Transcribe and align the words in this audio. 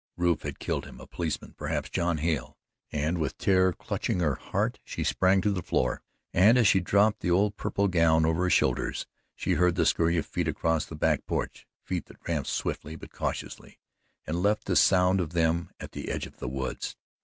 Rufe 0.17 0.41
had 0.41 0.57
killed 0.57 0.85
him 0.85 0.99
a 0.99 1.05
policeman 1.05 1.53
perhaps 1.55 1.91
John 1.91 2.17
Hale 2.17 2.57
and 2.91 3.19
with 3.19 3.37
terror 3.37 3.71
clutching 3.71 4.19
her 4.19 4.33
heart 4.33 4.79
she 4.83 5.03
sprang 5.03 5.41
to 5.41 5.51
the 5.51 5.61
floor, 5.61 6.01
and 6.33 6.57
as 6.57 6.67
she 6.67 6.79
dropped 6.79 7.19
the 7.19 7.29
old 7.29 7.55
purple 7.55 7.87
gown 7.87 8.25
over 8.25 8.41
her 8.41 8.49
shoulders, 8.49 9.05
she 9.35 9.51
heard 9.51 9.75
the 9.75 9.85
scurry 9.85 10.17
of 10.17 10.25
feet 10.25 10.47
across 10.47 10.85
the 10.87 10.95
back 10.95 11.27
porch 11.27 11.67
feet 11.83 12.05
that 12.07 12.27
ran 12.27 12.45
swiftly 12.45 12.95
but 12.95 13.11
cautiously, 13.13 13.77
and 14.25 14.41
left 14.41 14.65
the 14.65 14.75
sound 14.75 15.21
of 15.21 15.33
them 15.33 15.69
at 15.79 15.91
the 15.91 16.09
edge 16.09 16.25
of 16.25 16.37
the 16.37 16.49
woods. 16.49 16.95